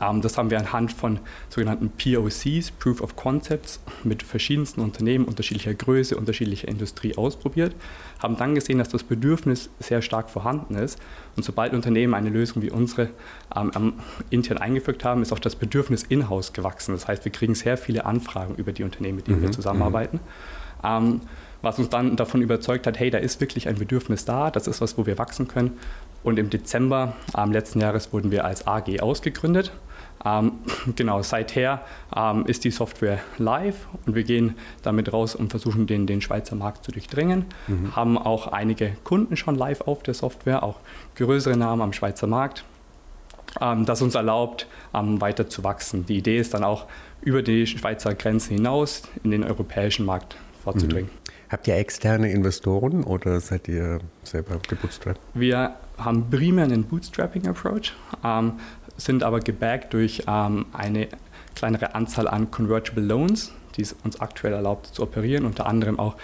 Ähm, 0.00 0.20
das 0.20 0.36
haben 0.36 0.50
wir 0.50 0.58
anhand 0.58 0.92
von 0.92 1.20
sogenannten 1.48 1.90
POCs, 1.90 2.72
Proof 2.72 3.00
of 3.00 3.14
Concepts, 3.16 3.80
mit 4.02 4.22
verschiedensten 4.22 4.80
Unternehmen 4.80 5.24
unterschiedlicher 5.24 5.74
Größe, 5.74 6.16
unterschiedlicher 6.16 6.68
Industrie 6.68 7.16
ausprobiert, 7.16 7.74
haben 8.20 8.36
dann 8.36 8.54
gesehen, 8.54 8.78
dass 8.78 8.88
das 8.88 9.04
Bedürfnis 9.04 9.70
sehr 9.78 10.02
stark 10.02 10.28
vorhanden 10.28 10.74
ist. 10.74 10.98
Und 11.36 11.44
sobald 11.44 11.72
Unternehmen 11.72 12.14
eine 12.14 12.30
Lösung 12.30 12.62
wie 12.62 12.70
unsere 12.70 13.10
ähm, 13.54 13.94
intern 14.30 14.58
eingefügt 14.58 15.04
haben, 15.04 15.22
ist 15.22 15.32
auch 15.32 15.38
das 15.38 15.54
Bedürfnis 15.54 16.02
in-house 16.02 16.52
gewachsen. 16.52 16.92
Das 16.92 17.06
heißt, 17.06 17.24
wir 17.24 17.32
kriegen 17.32 17.54
sehr 17.54 17.76
viele 17.76 18.06
Anfragen 18.06 18.56
über 18.56 18.72
die 18.72 18.82
Unternehmen, 18.82 19.16
mit 19.16 19.28
denen 19.28 19.38
mhm. 19.38 19.44
wir 19.44 19.52
zusammenarbeiten. 19.52 20.16
Mhm. 20.16 20.65
Ähm, 20.86 21.20
was 21.62 21.78
uns 21.78 21.88
dann 21.88 22.16
davon 22.16 22.42
überzeugt 22.42 22.86
hat, 22.86 22.98
hey, 22.98 23.10
da 23.10 23.18
ist 23.18 23.40
wirklich 23.40 23.68
ein 23.68 23.76
Bedürfnis 23.76 24.24
da, 24.24 24.50
das 24.50 24.68
ist 24.68 24.80
was, 24.80 24.96
wo 24.98 25.06
wir 25.06 25.18
wachsen 25.18 25.48
können. 25.48 25.76
Und 26.22 26.38
im 26.38 26.50
Dezember 26.50 27.14
ähm, 27.36 27.52
letzten 27.52 27.80
Jahres 27.80 28.12
wurden 28.12 28.30
wir 28.30 28.44
als 28.44 28.66
AG 28.66 29.00
ausgegründet. 29.00 29.72
Ähm, 30.24 30.52
genau, 30.96 31.22
seither 31.22 31.82
ähm, 32.14 32.46
ist 32.46 32.64
die 32.64 32.70
Software 32.70 33.20
live 33.38 33.86
und 34.06 34.14
wir 34.14 34.24
gehen 34.24 34.54
damit 34.82 35.12
raus 35.12 35.34
und 35.34 35.50
versuchen 35.50 35.86
den, 35.86 36.06
den 36.06 36.20
Schweizer 36.20 36.56
Markt 36.56 36.84
zu 36.84 36.92
durchdringen. 36.92 37.46
Mhm. 37.66 37.96
Haben 37.96 38.18
auch 38.18 38.48
einige 38.48 38.96
Kunden 39.04 39.36
schon 39.36 39.56
live 39.56 39.82
auf 39.82 40.02
der 40.02 40.14
Software, 40.14 40.62
auch 40.62 40.76
größere 41.16 41.56
Namen 41.56 41.82
am 41.82 41.92
Schweizer 41.92 42.26
Markt, 42.26 42.64
ähm, 43.60 43.86
das 43.86 44.02
uns 44.02 44.14
erlaubt, 44.14 44.66
ähm, 44.94 45.20
weiter 45.20 45.48
zu 45.48 45.64
wachsen. 45.64 46.06
Die 46.06 46.18
Idee 46.18 46.38
ist 46.38 46.54
dann 46.54 46.64
auch 46.64 46.86
über 47.22 47.42
die 47.42 47.66
Schweizer 47.66 48.14
Grenze 48.14 48.54
hinaus 48.54 49.02
in 49.24 49.30
den 49.30 49.42
europäischen 49.42 50.06
Markt 50.06 50.36
vorzudringen. 50.66 51.10
Mhm. 51.10 51.32
Habt 51.48 51.68
ihr 51.68 51.76
externe 51.76 52.30
Investoren 52.32 53.04
oder 53.04 53.40
seid 53.40 53.68
ihr 53.68 54.00
selber 54.24 54.58
gebootstrapped? 54.68 55.20
Wir 55.34 55.76
haben 55.96 56.28
primär 56.28 56.64
einen 56.64 56.84
Bootstrapping-Approach, 56.84 57.94
ähm, 58.24 58.54
sind 58.96 59.22
aber 59.22 59.38
gebackt 59.40 59.94
durch 59.94 60.24
ähm, 60.26 60.66
eine 60.72 61.08
kleinere 61.54 61.94
Anzahl 61.94 62.26
an 62.26 62.50
Convertible 62.50 63.04
Loans, 63.04 63.52
die 63.76 63.82
es 63.82 63.94
uns 64.04 64.20
aktuell 64.20 64.54
erlaubt 64.54 64.86
zu 64.86 65.02
operieren, 65.04 65.44
unter 65.44 65.66
anderem 65.66 66.00
auch 66.00 66.16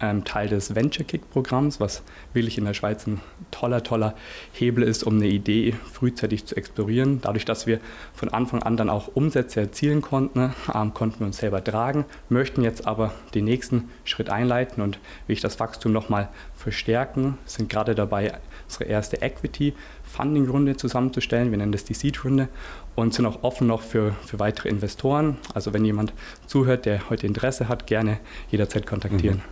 ähm, 0.00 0.24
Teil 0.24 0.48
des 0.48 0.74
Venture 0.74 1.04
Kick-Programms, 1.06 1.80
was 1.80 2.02
wirklich 2.32 2.58
in 2.58 2.64
der 2.64 2.74
Schweiz 2.74 3.06
ein 3.06 3.20
toller, 3.50 3.82
toller 3.82 4.14
Hebel 4.52 4.84
ist, 4.84 5.04
um 5.04 5.16
eine 5.16 5.28
Idee 5.28 5.74
frühzeitig 5.92 6.44
zu 6.44 6.56
explorieren. 6.56 7.20
Dadurch, 7.20 7.44
dass 7.44 7.66
wir 7.66 7.80
von 8.14 8.28
Anfang 8.30 8.62
an 8.62 8.76
dann 8.76 8.90
auch 8.90 9.08
Umsätze 9.14 9.60
erzielen 9.60 10.02
konnten, 10.02 10.54
ähm, 10.74 10.94
konnten 10.94 11.20
wir 11.20 11.26
uns 11.26 11.38
selber 11.38 11.62
tragen, 11.62 12.04
möchten 12.28 12.62
jetzt 12.62 12.86
aber 12.86 13.12
den 13.34 13.44
nächsten 13.44 13.90
Schritt 14.04 14.30
einleiten 14.30 14.82
und 14.82 14.98
wie 15.26 15.34
ich 15.34 15.40
das 15.40 15.60
Wachstum 15.60 15.92
nochmal 15.92 16.28
verstärken, 16.56 17.38
sind 17.44 17.68
gerade 17.68 17.94
dabei, 17.94 18.32
unsere 18.66 18.84
erste 18.84 19.20
Equity-Funding-Runde 19.20 20.76
zusammenzustellen. 20.76 21.50
Wir 21.50 21.58
nennen 21.58 21.72
das 21.72 21.84
die 21.84 21.94
Seed-Runde 21.94 22.48
und 22.94 23.14
sind 23.14 23.26
auch 23.26 23.42
offen 23.42 23.66
noch 23.66 23.82
für, 23.82 24.14
für 24.24 24.38
weitere 24.38 24.68
Investoren. 24.68 25.38
Also 25.54 25.72
wenn 25.72 25.84
jemand 25.84 26.12
zuhört, 26.46 26.86
der 26.86 27.10
heute 27.10 27.26
Interesse 27.26 27.68
hat, 27.68 27.86
gerne 27.86 28.18
jederzeit 28.50 28.86
kontaktieren. 28.86 29.38
Mhm. 29.38 29.42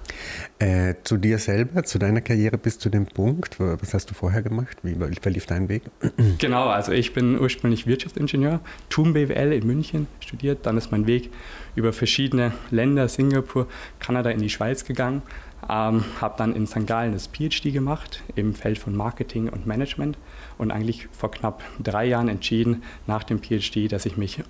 Äh, 0.58 0.94
zu 1.04 1.16
dir 1.16 1.38
selber, 1.38 1.84
zu 1.84 1.98
deiner 1.98 2.20
Karriere 2.20 2.58
bis 2.58 2.78
zu 2.78 2.90
dem 2.90 3.06
Punkt, 3.06 3.58
was 3.58 3.94
hast 3.94 4.10
du 4.10 4.14
vorher 4.14 4.42
gemacht? 4.42 4.76
Wie 4.82 4.94
verlief 5.20 5.46
dein 5.46 5.68
Weg? 5.68 5.82
Genau, 6.38 6.68
also 6.68 6.92
ich 6.92 7.12
bin 7.12 7.38
ursprünglich 7.38 7.86
Wirtschaftsingenieur, 7.86 8.60
TUM 8.88 9.12
BWL 9.12 9.52
in 9.52 9.66
München 9.66 10.06
studiert, 10.20 10.64
dann 10.64 10.76
ist 10.76 10.90
mein 10.90 11.06
Weg 11.06 11.30
über 11.74 11.92
verschiedene 11.92 12.52
Länder, 12.70 13.08
Singapur, 13.08 13.66
Kanada 13.98 14.30
in 14.30 14.40
die 14.40 14.50
Schweiz 14.50 14.84
gegangen. 14.84 15.22
Ähm, 15.68 16.04
habe 16.20 16.34
dann 16.38 16.54
in 16.56 16.66
St. 16.66 16.86
Gallen 16.86 17.12
das 17.12 17.26
PhD 17.28 17.72
gemacht 17.72 18.22
im 18.34 18.54
Feld 18.54 18.78
von 18.78 18.96
Marketing 18.96 19.48
und 19.48 19.66
Management 19.66 20.16
und 20.56 20.70
eigentlich 20.70 21.08
vor 21.12 21.30
knapp 21.30 21.62
drei 21.82 22.06
Jahren 22.06 22.28
entschieden 22.28 22.82
nach 23.06 23.24
dem 23.24 23.42
PhD, 23.42 23.92
dass 23.92 24.06
ich 24.06 24.16
mich 24.16 24.42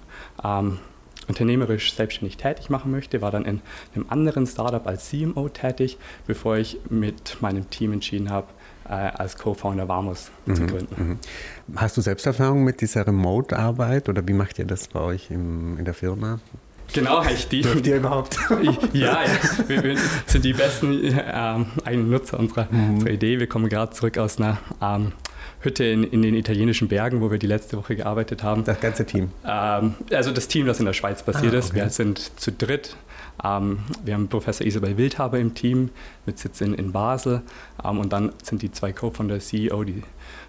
ähm, 0.45 0.79
unternehmerisch 1.31 1.95
selbstständig 1.95 2.37
tätig 2.37 2.69
machen 2.69 2.91
möchte, 2.91 3.23
war 3.23 3.31
dann 3.31 3.45
in 3.45 3.61
einem 3.95 4.07
anderen 4.09 4.47
Startup 4.47 4.87
als 4.87 5.09
CMO 5.09 5.49
tätig, 5.49 5.97
bevor 6.27 6.59
ich 6.59 6.79
mit 6.91 7.39
meinem 7.41 7.71
Team 7.71 7.93
entschieden 7.93 8.31
habe, 8.31 8.49
äh, 8.85 8.93
als 8.93 9.39
Co-Founder 9.39 9.89
Vamos 9.89 10.31
mhm, 10.47 10.55
zu 10.55 10.67
gründen. 10.67 11.19
Mhm. 11.69 11.77
Hast 11.77 11.97
du 11.97 12.01
Selbsterfahrung 12.01 12.65
mit 12.65 12.81
dieser 12.81 13.07
Remote-Arbeit 13.07 14.09
oder 14.09 14.27
wie 14.27 14.33
macht 14.33 14.59
ihr 14.59 14.67
das 14.67 14.89
bei 14.89 15.01
euch 15.01 15.31
im, 15.31 15.79
in 15.79 15.85
der 15.85 15.95
Firma? 15.95 16.41
Genau, 16.93 17.23
ich 17.35 17.49
die. 17.49 17.63
Dürft 17.63 17.87
ihr 17.87 17.97
überhaupt? 17.97 18.37
ja, 18.93 19.23
ja, 19.23 19.69
wir, 19.69 19.83
wir 19.83 19.97
sind 20.27 20.45
die 20.45 20.53
besten 20.53 21.01
ähm, 21.05 21.67
eigenen 21.85 22.11
Nutzer 22.11 22.39
unserer, 22.39 22.67
mhm. 22.71 22.95
unserer, 22.95 23.11
Idee. 23.11 23.39
Wir 23.39 23.47
kommen 23.47 23.69
gerade 23.69 23.93
zurück 23.93 24.19
aus 24.19 24.39
einer 24.39 24.59
ähm, 24.83 25.13
Hütte 25.61 25.85
in, 25.85 26.05
in, 26.05 26.23
den 26.23 26.35
italienischen 26.35 26.89
Bergen, 26.89 27.21
wo 27.21 27.31
wir 27.31 27.39
die 27.39 27.47
letzte 27.47 27.77
Woche 27.77 27.97
gearbeitet 27.97 28.43
haben. 28.43 28.65
Das 28.65 28.81
ganze 28.81 29.05
Team? 29.05 29.31
Ähm, 29.47 29.95
also 30.13 30.31
das 30.31 30.49
Team, 30.49 30.67
das 30.67 30.81
in 30.81 30.87
der 30.87 30.93
Schweiz 30.93 31.23
passiert 31.23 31.55
ah, 31.55 31.59
okay. 31.59 31.59
ist. 31.59 31.75
Wir 31.75 31.91
sind 31.91 32.41
zu 32.41 32.53
dritt. 32.53 32.97
Ähm, 33.45 33.81
wir 34.05 34.15
haben 34.15 34.29
Professor 34.29 34.67
Isabel 34.67 34.97
Wildhaber 34.97 35.39
im 35.39 35.55
Team 35.55 35.91
mit 36.27 36.39
Sitz 36.39 36.61
in, 36.61 36.75
in 36.75 36.93
Basel. 36.93 37.43
Ähm, 37.85 37.99
und 37.99 38.13
dann 38.13 38.33
sind 38.43 38.63
die 38.63 38.73
zwei 38.73 38.93
Co-Founder, 38.93 39.39
CEO, 39.39 39.85
die 39.85 40.03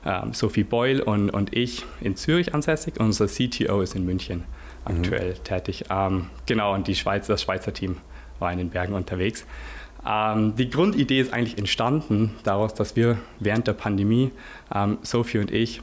ähm, 0.06 0.34
Sophie 0.34 0.64
Boyle 0.64 1.04
und, 1.04 1.30
und 1.30 1.56
ich 1.56 1.86
in 2.02 2.16
Zürich 2.16 2.54
ansässig. 2.54 3.00
Und 3.00 3.08
unser 3.08 3.28
CTO 3.28 3.82
ist 3.82 3.96
in 3.96 4.06
München 4.06 4.44
aktuell 4.86 5.32
mhm. 5.34 5.44
tätig. 5.44 5.86
Ähm, 5.90 6.28
genau, 6.46 6.74
und 6.74 6.88
die 6.88 6.96
Schweiz, 6.96 7.28
das 7.28 7.42
Schweizer 7.42 7.74
Team 7.74 7.98
war 8.40 8.52
in 8.52 8.58
den 8.58 8.70
Bergen 8.70 8.94
unterwegs. 8.94 9.46
Ähm, 10.08 10.56
die 10.56 10.70
Grundidee 10.70 11.22
ist 11.22 11.34
eigentlich 11.34 11.58
entstanden 11.58 12.32
daraus, 12.44 12.74
dass 12.74 12.96
wir 12.96 13.18
während 13.40 13.68
der 13.68 13.74
Pandemie, 13.74 14.32
ähm, 14.74 14.98
Sophie 15.04 15.40
und 15.40 15.52
ich, 15.52 15.82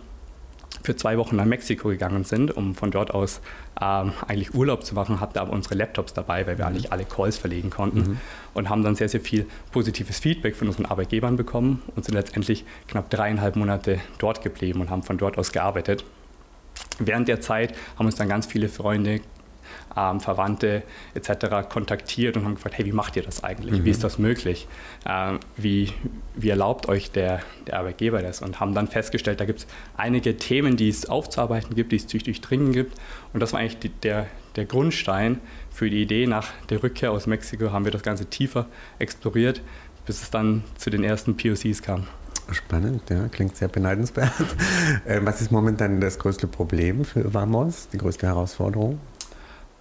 für 0.83 0.97
zwei 0.97 1.19
Wochen 1.19 1.37
nach 1.37 1.45
Mexiko 1.45 1.89
gegangen 1.89 2.25
sind, 2.25 2.57
um 2.57 2.75
von 2.75 2.91
dort 2.91 3.11
aus 3.13 3.41
ähm, 3.81 4.13
eigentlich 4.27 4.55
Urlaub 4.55 4.85
zu 4.85 4.95
machen, 4.95 5.21
hatten 5.21 5.39
aber 5.39 5.53
unsere 5.53 5.75
Laptops 5.75 6.15
dabei, 6.15 6.47
weil 6.47 6.59
wir 6.59 6.65
mhm. 6.65 6.71
eigentlich 6.71 6.93
alle 6.93 7.05
Calls 7.05 7.37
verlegen 7.37 7.71
konnten 7.71 7.99
mhm. 7.99 8.21
und 8.55 8.69
haben 8.69 8.83
dann 8.83 8.95
sehr, 8.95 9.09
sehr 9.09 9.21
viel 9.21 9.47
positives 9.73 10.19
Feedback 10.19 10.57
von 10.57 10.69
unseren 10.69 10.87
Arbeitgebern 10.87 11.37
bekommen 11.37 11.83
und 11.95 12.05
sind 12.05 12.15
letztendlich 12.15 12.65
knapp 12.87 13.11
dreieinhalb 13.11 13.57
Monate 13.57 14.01
dort 14.19 14.43
geblieben 14.43 14.81
und 14.81 14.91
haben 14.91 15.03
von 15.03 15.19
dort 15.19 15.39
aus 15.39 15.53
gearbeitet. 15.53 16.05
Während 16.99 17.29
der 17.29 17.41
Zeit 17.41 17.75
haben 17.99 18.07
uns 18.07 18.17
dann 18.17 18.29
ganz 18.29 18.47
viele 18.47 18.69
Freunde, 18.69 19.21
ähm, 19.97 20.21
Verwandte 20.21 20.83
etc. 21.15 21.69
kontaktiert 21.69 22.37
und 22.37 22.45
haben 22.45 22.55
gefragt, 22.55 22.79
hey, 22.79 22.85
wie 22.85 22.93
macht 22.93 23.17
ihr 23.17 23.23
das 23.23 23.45
eigentlich? 23.45 23.81
Mhm. 23.81 23.85
Wie 23.85 23.91
ist 23.91 24.05
das 24.05 24.19
möglich? 24.19 24.69
Ähm, 25.07 25.41
wie, 25.57 25.93
wie 26.35 26.51
erlaubt 26.51 26.89
euch 26.89 27.11
der, 27.11 27.41
der 27.67 27.79
Arbeitgeber 27.79 28.23
das? 28.23 28.43
Und 28.43 28.61
haben 28.61 28.75
dann 28.75 28.89
festgestellt, 28.89 29.41
da 29.41 29.45
gibt 29.45 29.61
es 29.61 29.67
einige 29.97 30.37
Themen, 30.37 30.77
die 30.77 30.89
es 30.89 31.07
aufzuarbeiten 31.07 31.75
gibt, 31.75 31.93
die 31.93 31.97
es 31.97 32.07
zu 32.07 32.19
durchdringen 32.19 32.73
gibt. 32.73 32.97
Und 33.33 33.41
das 33.41 33.53
war 33.53 33.61
eigentlich 33.61 33.79
die, 33.79 33.89
der, 33.91 34.27
der 34.57 34.65
Grundstein 34.65 35.41
für 35.71 35.91
die 35.91 36.03
Idee. 36.03 36.27
Nach 36.27 36.49
der 36.71 36.83
Rückkehr 36.83 37.13
aus 37.13 37.27
Mexiko 37.27 37.73
haben 37.73 37.85
wir 37.85 37.93
das 37.93 38.03
Ganze 38.03 38.27
tiefer 38.27 38.67
exploriert, 38.99 39.61
bis 40.07 40.23
es 40.23 40.31
dann 40.31 40.65
zu 40.77 40.91
den 40.91 41.05
ersten 41.05 41.37
POCs 41.37 41.83
kam. 41.83 42.07
Spannend, 42.51 43.03
ja, 43.11 43.29
klingt 43.29 43.57
sehr 43.57 43.69
beneidenswert. 43.69 44.33
Äh, 45.05 45.21
was 45.23 45.41
ist 45.41 45.53
momentan 45.53 46.01
das 46.01 46.19
größte 46.19 46.47
Problem 46.47 47.05
für 47.05 47.33
Vamos, 47.33 47.89
die 47.93 47.99
größte 47.99 48.27
Herausforderung? 48.27 48.99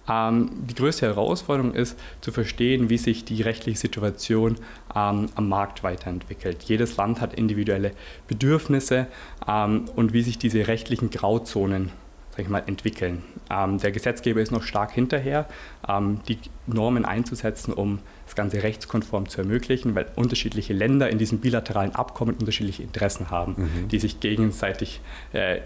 Ähm, 0.08 0.50
die 0.68 0.74
größte 0.74 1.06
Herausforderung 1.06 1.74
ist 1.74 1.98
zu 2.20 2.32
verstehen, 2.32 2.90
wie 2.90 2.98
sich 2.98 3.24
die 3.24 3.42
rechtliche 3.42 3.78
Situation 3.78 4.56
ähm, 4.94 5.28
am 5.34 5.48
Markt 5.48 5.82
weiterentwickelt. 5.82 6.62
Jedes 6.64 6.96
Land 6.96 7.20
hat 7.20 7.34
individuelle 7.34 7.92
Bedürfnisse 8.26 9.06
ähm, 9.46 9.84
und 9.96 10.12
wie 10.12 10.22
sich 10.22 10.38
diese 10.38 10.66
rechtlichen 10.66 11.10
Grauzonen 11.10 11.90
sag 12.38 12.48
mal, 12.48 12.62
entwickeln. 12.66 13.22
Ähm, 13.50 13.78
der 13.78 13.90
Gesetzgeber 13.90 14.40
ist 14.40 14.52
noch 14.52 14.62
stark 14.62 14.92
hinterher, 14.92 15.46
ähm, 15.88 16.20
die 16.28 16.38
Normen 16.66 17.04
einzusetzen, 17.04 17.72
um 17.72 17.98
das 18.26 18.36
Ganze 18.36 18.62
rechtskonform 18.62 19.28
zu 19.28 19.40
ermöglichen, 19.40 19.94
weil 19.94 20.06
unterschiedliche 20.14 20.72
Länder 20.72 21.10
in 21.10 21.18
diesen 21.18 21.40
bilateralen 21.40 21.94
Abkommen 21.94 22.36
unterschiedliche 22.36 22.84
Interessen 22.84 23.30
haben, 23.30 23.54
mhm. 23.56 23.88
die 23.88 23.98
sich 23.98 24.20
gegenseitig 24.20 25.00
äh, 25.32 25.60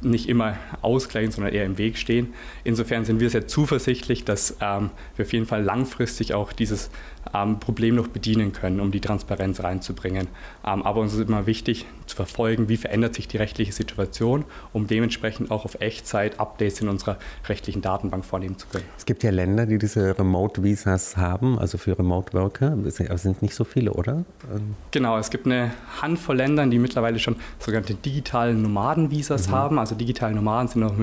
nicht 0.00 0.28
immer 0.28 0.56
ausgleichen, 0.82 1.32
sondern 1.32 1.52
eher 1.52 1.64
im 1.64 1.78
Weg 1.78 1.98
stehen. 1.98 2.34
Insofern 2.64 3.04
sind 3.04 3.20
wir 3.20 3.30
sehr 3.30 3.46
zuversichtlich, 3.46 4.24
dass 4.24 4.56
ähm, 4.60 4.90
wir 5.16 5.24
auf 5.24 5.32
jeden 5.32 5.46
Fall 5.46 5.62
langfristig 5.62 6.34
auch 6.34 6.52
dieses 6.52 6.90
ähm, 7.34 7.58
Problem 7.60 7.96
noch 7.96 8.08
bedienen 8.08 8.52
können, 8.52 8.80
um 8.80 8.90
die 8.90 9.00
Transparenz 9.00 9.62
reinzubringen. 9.62 10.28
Ähm, 10.64 10.82
aber 10.82 11.00
uns 11.00 11.14
ist 11.14 11.28
immer 11.28 11.46
wichtig 11.46 11.86
zu 12.06 12.16
verfolgen, 12.16 12.68
wie 12.68 12.76
verändert 12.76 13.14
sich 13.14 13.28
die 13.28 13.36
rechtliche 13.36 13.72
Situation, 13.72 14.44
um 14.72 14.86
dementsprechend 14.86 15.50
auch 15.50 15.64
auf 15.64 15.80
Echtzeit 15.80 16.40
Updates 16.40 16.80
in 16.80 16.88
unserer 16.88 17.18
rechtlichen 17.48 17.82
Datenbank 17.82 18.24
vornehmen 18.24 18.58
zu 18.58 18.66
können. 18.68 18.84
Es 18.96 19.04
gibt 19.04 19.22
ja 19.22 19.30
Länder, 19.30 19.66
die 19.66 19.78
diese 19.78 20.18
Remote-Visas 20.18 21.16
haben, 21.16 21.58
also 21.58 21.78
für 21.78 21.98
Remote-Worker, 21.98 22.72
aber 22.72 23.18
sind 23.18 23.42
nicht 23.42 23.54
so 23.54 23.64
viele, 23.64 23.92
oder? 23.92 24.24
Genau, 24.90 25.18
es 25.18 25.30
gibt 25.30 25.46
eine 25.46 25.72
Handvoll 26.00 26.36
Länder, 26.36 26.66
die 26.66 26.78
mittlerweile 26.78 27.18
schon 27.18 27.36
sogenannte 27.58 27.94
digitalen 27.94 28.62
Nomaden-Visas 28.62 29.48
mhm. 29.48 29.52
haben. 29.52 29.78
Also 29.78 29.87
digitale 29.94 30.34
Nomaden 30.34 30.68
sind 30.68 30.82
auch 30.82 30.94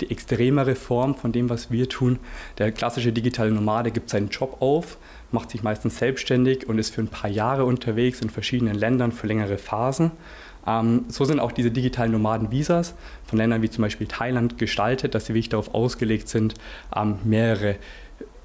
die 0.00 0.10
extremere 0.10 0.74
Form 0.74 1.14
von 1.14 1.32
dem, 1.32 1.48
was 1.50 1.70
wir 1.70 1.88
tun. 1.88 2.18
Der 2.58 2.72
klassische 2.72 3.12
digitale 3.12 3.50
Nomade 3.50 3.90
gibt 3.90 4.10
seinen 4.10 4.28
Job 4.28 4.56
auf, 4.60 4.98
macht 5.32 5.50
sich 5.50 5.62
meistens 5.62 5.98
selbstständig 5.98 6.68
und 6.68 6.78
ist 6.78 6.94
für 6.94 7.00
ein 7.00 7.08
paar 7.08 7.30
Jahre 7.30 7.64
unterwegs 7.64 8.20
in 8.20 8.30
verschiedenen 8.30 8.74
Ländern 8.74 9.12
für 9.12 9.26
längere 9.26 9.58
Phasen. 9.58 10.12
Ähm, 10.66 11.04
so 11.08 11.24
sind 11.24 11.40
auch 11.40 11.52
diese 11.52 11.70
digitalen 11.70 12.12
Nomaden-Visas 12.12 12.94
von 13.26 13.38
Ländern 13.38 13.62
wie 13.62 13.70
zum 13.70 13.82
Beispiel 13.82 14.06
Thailand 14.06 14.58
gestaltet, 14.58 15.14
dass 15.14 15.26
sie 15.26 15.34
wirklich 15.34 15.48
darauf 15.48 15.74
ausgelegt 15.74 16.28
sind, 16.28 16.54
ähm, 16.94 17.16
mehrere 17.24 17.76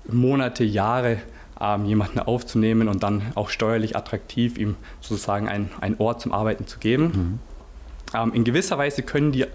Monate, 0.07 0.63
Jahre 0.63 1.17
ähm, 1.59 1.85
jemanden 1.85 2.19
aufzunehmen 2.19 2.87
und 2.87 3.03
dann 3.03 3.21
auch 3.35 3.49
steuerlich 3.49 3.95
attraktiv 3.95 4.57
ihm 4.57 4.75
sozusagen 5.01 5.47
einen 5.47 5.95
Ort 5.99 6.21
zum 6.21 6.31
Arbeiten 6.31 6.67
zu 6.67 6.79
geben. 6.79 7.03
Mhm. 7.03 7.39
Ähm, 8.15 8.33
in 8.33 8.43
gewisser 8.43 8.77
Weise 8.77 9.03
können 9.03 9.31
die 9.31 9.45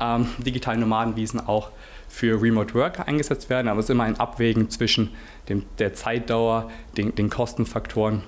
ähm, 0.00 0.26
digitalen 0.38 0.80
Nomadenvisen 0.80 1.40
auch 1.40 1.70
für 2.08 2.40
Remote 2.40 2.74
Work 2.74 3.06
eingesetzt 3.08 3.50
werden, 3.50 3.68
aber 3.68 3.80
es 3.80 3.86
ist 3.86 3.90
immer 3.90 4.04
ein 4.04 4.18
Abwägen 4.18 4.70
zwischen 4.70 5.10
dem, 5.48 5.64
der 5.78 5.94
Zeitdauer, 5.94 6.70
den, 6.96 7.14
den 7.14 7.30
Kostenfaktoren 7.30 8.22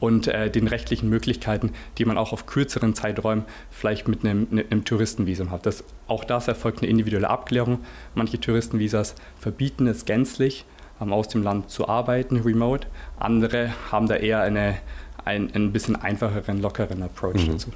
und 0.00 0.28
äh, 0.28 0.50
den 0.50 0.66
rechtlichen 0.66 1.08
Möglichkeiten, 1.08 1.72
die 1.98 2.04
man 2.04 2.16
auch 2.16 2.32
auf 2.32 2.46
kürzeren 2.46 2.94
Zeiträumen 2.94 3.44
vielleicht 3.70 4.08
mit 4.08 4.24
einem, 4.24 4.46
ne, 4.50 4.64
einem 4.70 4.84
Touristenvisum 4.84 5.50
hat. 5.50 5.66
Das, 5.66 5.84
auch 6.06 6.24
das 6.24 6.48
erfolgt 6.48 6.80
eine 6.80 6.90
individuelle 6.90 7.28
Abklärung. 7.28 7.80
Manche 8.14 8.40
Touristenvisas 8.40 9.14
verbieten 9.38 9.86
es 9.86 10.04
gänzlich, 10.04 10.64
ähm, 11.00 11.12
aus 11.12 11.28
dem 11.28 11.42
Land 11.42 11.70
zu 11.70 11.88
arbeiten, 11.88 12.38
remote. 12.38 12.86
Andere 13.18 13.74
haben 13.90 14.06
da 14.06 14.16
eher 14.16 14.40
eine, 14.40 14.76
ein, 15.24 15.52
ein 15.54 15.72
bisschen 15.72 15.96
einfacheren, 15.96 16.62
lockeren 16.62 17.02
Approach 17.02 17.46
mhm. 17.46 17.52
dazu. 17.52 17.70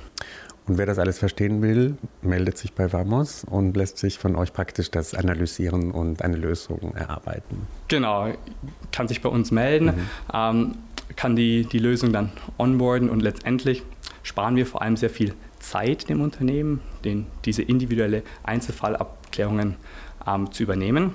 Und 0.68 0.76
wer 0.76 0.86
das 0.86 0.98
alles 0.98 1.18
verstehen 1.18 1.62
will, 1.62 1.96
meldet 2.20 2.58
sich 2.58 2.74
bei 2.74 2.92
Vamos 2.92 3.44
und 3.44 3.76
lässt 3.76 3.96
sich 3.98 4.18
von 4.18 4.36
euch 4.36 4.52
praktisch 4.52 4.90
das 4.90 5.14
analysieren 5.14 5.90
und 5.90 6.22
eine 6.22 6.36
Lösung 6.36 6.94
erarbeiten. 6.94 7.66
Genau, 7.88 8.28
kann 8.92 9.08
sich 9.08 9.22
bei 9.22 9.30
uns 9.30 9.50
melden. 9.50 9.86
Mhm. 9.86 10.08
Ähm, 10.32 10.74
kann 11.16 11.36
die, 11.36 11.64
die 11.64 11.78
Lösung 11.78 12.12
dann 12.12 12.30
onboarden 12.58 13.08
und 13.08 13.20
letztendlich 13.20 13.82
sparen 14.22 14.56
wir 14.56 14.66
vor 14.66 14.82
allem 14.82 14.96
sehr 14.96 15.08
viel 15.08 15.34
Zeit 15.58 16.10
dem 16.10 16.20
Unternehmen, 16.20 16.80
den, 17.02 17.26
diese 17.46 17.62
individuelle 17.62 18.22
Einzelfallabklärungen 18.42 19.76
ähm, 20.26 20.52
zu 20.52 20.62
übernehmen 20.62 21.14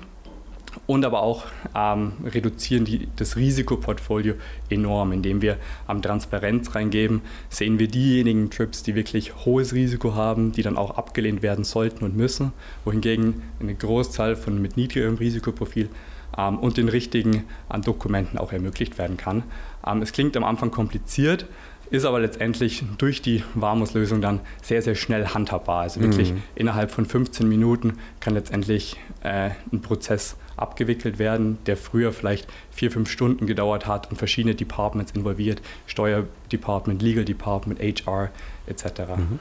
und 0.87 1.05
aber 1.05 1.21
auch 1.21 1.45
ähm, 1.75 2.13
reduzieren 2.25 2.85
die, 2.85 3.07
das 3.15 3.35
Risikoportfolio 3.35 4.35
enorm, 4.69 5.11
indem 5.11 5.41
wir 5.41 5.57
am 5.87 6.01
Transparenz 6.01 6.75
reingeben, 6.75 7.21
sehen 7.49 7.79
wir 7.79 7.87
diejenigen 7.87 8.49
Trips, 8.49 8.83
die 8.83 8.95
wirklich 8.95 9.45
hohes 9.45 9.73
Risiko 9.73 10.15
haben, 10.15 10.51
die 10.51 10.63
dann 10.63 10.77
auch 10.77 10.97
abgelehnt 10.97 11.41
werden 11.41 11.63
sollten 11.63 12.03
und 12.03 12.15
müssen, 12.15 12.53
wohingegen 12.85 13.41
eine 13.59 13.75
Großzahl 13.75 14.35
von 14.35 14.61
mit 14.61 14.77
niedrigerem 14.77 15.15
Risikoprofil 15.15 15.89
ähm, 16.37 16.59
und 16.59 16.77
den 16.77 16.89
richtigen 16.89 17.43
an 17.69 17.81
Dokumenten 17.81 18.37
auch 18.37 18.51
ermöglicht 18.51 18.97
werden 18.97 19.17
kann. 19.17 19.43
Ähm, 19.85 20.01
es 20.01 20.11
klingt 20.11 20.37
am 20.37 20.43
Anfang 20.43 20.71
kompliziert, 20.71 21.45
ist 21.93 22.05
aber 22.05 22.19
letztendlich 22.19 22.83
durch 22.97 23.21
die 23.21 23.43
Warmus-Lösung 23.53 24.19
dann 24.19 24.39
sehr, 24.63 24.81
sehr 24.81 24.95
schnell 24.95 25.27
handhabbar. 25.27 25.81
Also 25.81 26.01
wirklich 26.01 26.33
mhm. 26.33 26.41
innerhalb 26.55 26.89
von 26.89 27.05
15 27.05 27.47
Minuten 27.47 27.99
kann 28.19 28.33
letztendlich 28.33 28.99
äh, 29.21 29.51
ein 29.71 29.81
Prozess 29.81 30.35
abgewickelt 30.57 31.19
werden, 31.19 31.59
der 31.67 31.77
früher 31.77 32.11
vielleicht 32.11 32.47
vier, 32.71 32.89
fünf 32.89 33.11
Stunden 33.11 33.45
gedauert 33.45 33.85
hat 33.85 34.09
und 34.09 34.17
verschiedene 34.17 34.55
Departments 34.55 35.11
involviert, 35.11 35.61
Steuerdepartment, 35.85 37.03
Legal 37.03 37.25
Department, 37.25 37.79
HR 37.79 38.31
etc. 38.65 38.85
Mhm. 39.15 39.39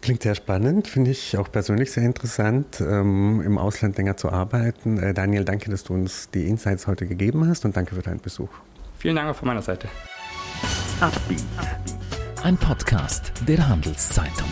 Klingt 0.00 0.24
sehr 0.24 0.34
spannend, 0.34 0.88
finde 0.88 1.12
ich 1.12 1.38
auch 1.38 1.48
persönlich 1.52 1.92
sehr 1.92 2.02
interessant, 2.02 2.80
ähm, 2.80 3.40
im 3.40 3.56
Ausland 3.56 3.96
länger 3.98 4.16
zu 4.16 4.32
arbeiten. 4.32 4.98
Äh, 4.98 5.14
Daniel, 5.14 5.44
danke, 5.44 5.70
dass 5.70 5.84
du 5.84 5.94
uns 5.94 6.28
die 6.30 6.48
Insights 6.48 6.88
heute 6.88 7.06
gegeben 7.06 7.46
hast 7.46 7.64
und 7.64 7.76
danke 7.76 7.94
für 7.94 8.02
deinen 8.02 8.20
Besuch. 8.20 8.50
Vielen 8.98 9.14
Dank 9.14 9.30
auch 9.30 9.36
von 9.36 9.46
meiner 9.46 9.62
Seite. 9.62 9.86
Ein 12.44 12.56
Podcast 12.56 13.32
der 13.48 13.66
Handelszeitung. 13.66 14.46